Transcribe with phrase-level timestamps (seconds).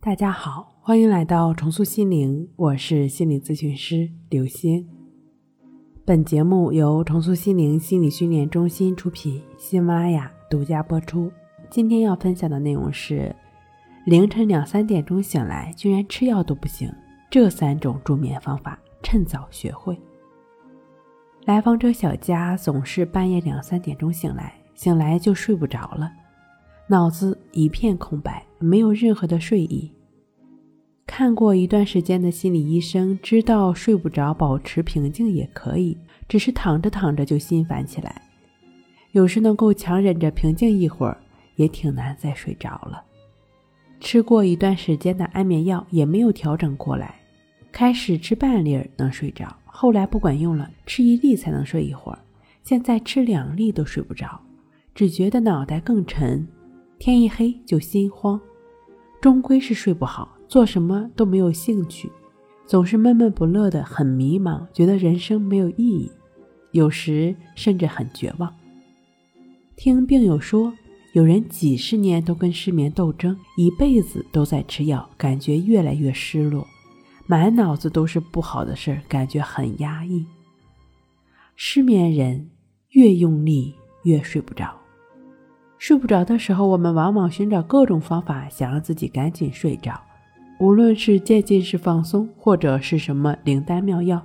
[0.00, 4.88] 大家好，欢迎来到重塑心灵，我是心理咨询师刘星。
[6.04, 11.30] 本节目由重塑心灵心理训练中心出品，喜马拉雅独家播出。
[11.68, 13.34] 今天要分享的内容是：
[14.06, 16.90] 凌晨两三点钟醒来，居然吃药都不行，
[17.28, 20.00] 这三种助眠方法趁早学会。
[21.44, 26.08] 来访者小佳总是半夜两三点钟醒来，醒来就睡不着了。
[26.86, 29.90] 脑子一片空白，没有任何的睡意。
[31.06, 35.96] 看过一段时间的心理医生，知道睡不着，保持平静也可以，
[36.28, 38.22] 只是躺着躺着就心烦起来。
[39.12, 41.16] 有时能够强忍着平静一会儿，
[41.56, 43.02] 也挺难再睡着了。
[44.00, 47.14] 吃过一段时间的安眠药，也没有调整过来。
[47.72, 52.18] 开始吃半粒儿能睡着，后来不管用了，吃一粒才能睡一会儿。
[52.62, 54.38] 现在吃两粒都睡不着，
[54.94, 56.46] 只觉得脑袋更沉。
[56.98, 58.40] 天一黑就心慌，
[59.20, 62.10] 终归是睡不好，做什么都没有兴趣，
[62.66, 66.10] 总是闷闷不乐的，很迷茫，觉得人生没有意义，
[66.70, 68.54] 有时甚至很绝望。
[69.74, 70.72] 听病友说，
[71.14, 76.64] 有人几十年都跟失眠斗争，一辈子都在吃药，感觉越来越失落，
[77.26, 80.24] 满脑子都是不好的事儿，感觉很压抑。
[81.56, 82.50] 失眠人
[82.90, 83.74] 越用力
[84.04, 84.77] 越睡不着。
[85.78, 90.00] 睡不着的时候，我们往往寻找各种方法，想让自己赶紧睡着。
[90.58, 94.20] 无论是渐进式放松，或者是什么灵丹妙药，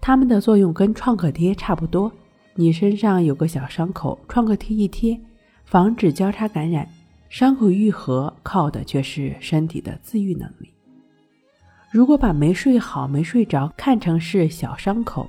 [0.00, 2.12] 它们的作用跟创可贴差不多。
[2.54, 5.20] 你身上有个小伤口，创可贴一贴，
[5.64, 6.88] 防止交叉感染。
[7.28, 10.72] 伤口愈合，靠的却是身体的自愈能力。
[11.90, 15.28] 如果把没睡好、没睡着看成是小伤口，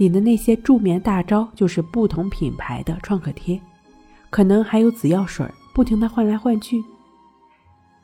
[0.00, 3.60] 你的那些助眠大招就是不同品牌的创可贴，
[4.30, 6.82] 可能还有紫药水，不停的换来换去。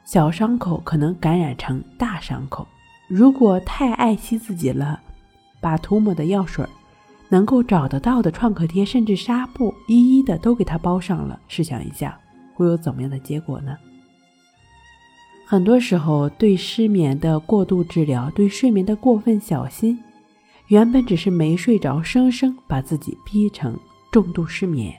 [0.05, 2.67] 小伤口可能感染成大伤口。
[3.09, 5.01] 如果太爱惜自己了，
[5.61, 6.67] 把涂抹的药水、
[7.29, 11.39] 能够找得到的创可贴，甚至纱布，一一的都给它包上了。
[11.47, 12.19] 试想一下，
[12.55, 13.77] 会有怎么样的结果呢？
[15.47, 20.03] 很多时候，对失眠的过度治疗，对睡眠的过分小心。
[20.75, 23.79] 原本只是没睡着，生生把自己逼成
[24.11, 24.93] 重度失眠。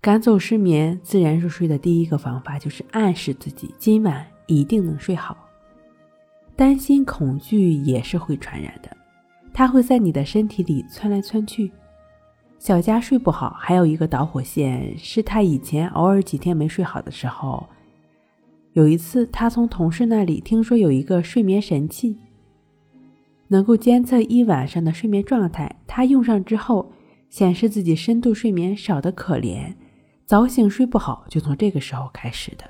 [0.00, 5.36] 赶走失眠、自然入睡的第一个方法就是暗示自己今晚一定能睡好。
[6.56, 8.96] 担心、恐惧也是会传染的，
[9.52, 11.70] 它会在你的身体里窜来窜去。
[12.58, 17.68] 小佳睡不好，还有一个导火线是他以前偶尔几天没睡好的时候，
[18.72, 22.16] 有一次他从同事那里听说有一个睡眠神器。
[23.48, 26.92] 能够监测一晚上的睡眠状态，他用上之后，
[27.28, 29.74] 显示自己深度睡眠少得可怜，
[30.24, 32.64] 早醒睡不好，就从这个时候开始的。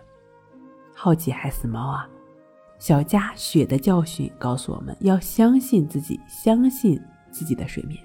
[0.94, 2.08] 好奇害死猫啊！
[2.78, 7.98] 小佳血的教训告诉我们要相信自己，相信自己的睡眠。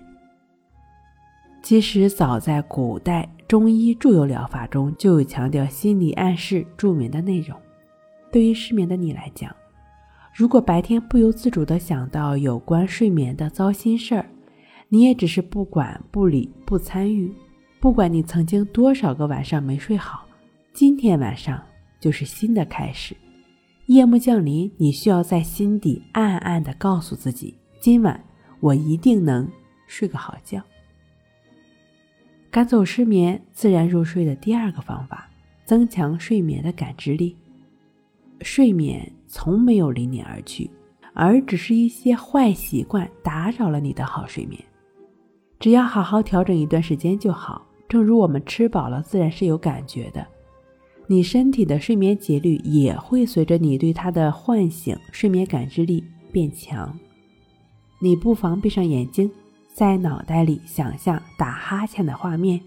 [1.61, 7.59] 其实早在古代中医助游疗法中就有强调心理暗示助眠的内容。
[8.31, 9.53] 对于失眠的你来讲，
[10.39, 14.25] 如果白天不由自主地想到有关睡眠的糟心事儿，
[14.87, 17.29] 你也只是不管不理不参与。
[17.81, 20.25] 不管你曾经多少个晚上没睡好，
[20.71, 21.61] 今天晚上
[21.99, 23.13] 就是新的开始。
[23.87, 28.23] 夜幕降临，你需要在心底暗暗地告诉自己：今晚
[28.61, 29.45] 我一定能
[29.87, 30.63] 睡个好觉。
[32.49, 35.29] 赶走失眠、自然入睡的第二个方法，
[35.65, 37.35] 增强睡眠的感知力。
[38.39, 39.11] 睡眠。
[39.29, 40.69] 从没有离你而去，
[41.13, 44.59] 而只是一些坏习惯打扰了你的好睡眠。
[45.59, 47.65] 只要好好调整一段时间就好。
[47.87, 50.25] 正如我们吃饱了，自然是有感觉的，
[51.07, 56.93] 你身体的睡眠节律也会随着你对它的唤醒，睡眠感知力变强。
[57.99, 59.31] 你不妨闭上眼睛，
[59.73, 62.59] 在脑袋里想象打哈欠的画面。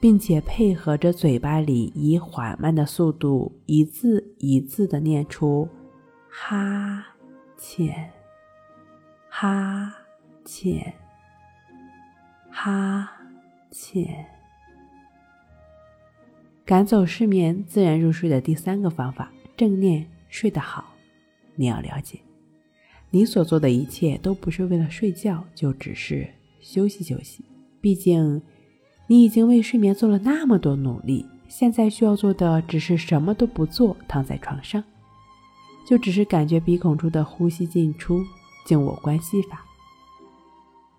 [0.00, 5.68] 并且配合着嘴巴里以缓慢的速度一字一字的念出。
[6.34, 7.04] 哈
[7.58, 8.10] 欠，
[9.28, 9.92] 哈
[10.46, 10.94] 欠，
[12.50, 13.06] 哈
[13.70, 14.26] 欠。
[16.64, 20.94] 赶走失眠、自然入睡的第三个方法，正念睡得好。
[21.54, 22.18] 你要了解，
[23.10, 26.26] 你所做的一切都不是为了睡觉，就只是
[26.60, 27.44] 休息休息。
[27.82, 28.40] 毕竟，
[29.06, 34.82] 你已经为睡眠做了那么多努力，现在需要做的只是什么都不做，躺在床上。
[35.84, 38.22] 就只是感觉鼻孔处的呼吸进出，
[38.64, 39.64] 静我关系法。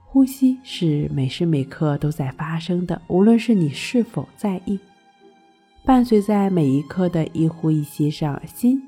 [0.06, 4.80] 呼吸是每时每刻都在发生的，无论是你是否在意。
[5.84, 8.82] 伴随在每一刻的一呼一吸上，心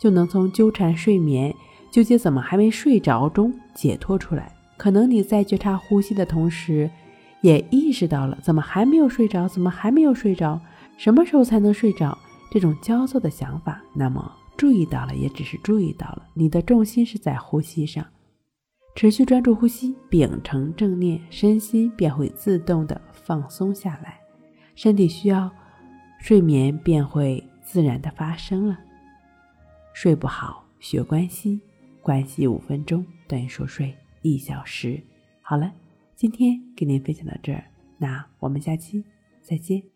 [0.00, 1.54] 就能从纠缠睡眠、
[1.90, 4.52] 纠结怎么还没睡着中解脱出来。
[4.76, 6.90] 可能你在觉察呼吸的同时，
[7.42, 10.58] 也意识到了怎么还没有睡着，怎么还没有睡着，
[10.96, 12.16] 什么时候才能睡着？
[12.50, 18.06] 这种焦躁的想法，那么注意到了，也只是注意到了，你的重心是在呼吸上，
[18.94, 24.20] 持续专注呼吸，秉承正念，身心便会自动的放松下来，
[24.74, 25.50] 身体需要。
[26.20, 28.78] 睡眠便会自然的发生了。
[29.92, 31.60] 睡不好，学关系，
[32.00, 35.02] 关系五分钟等于熟睡一小时。
[35.40, 35.72] 好了，
[36.14, 37.64] 今天跟您分享到这儿，
[37.98, 39.04] 那我们下期
[39.40, 39.91] 再见。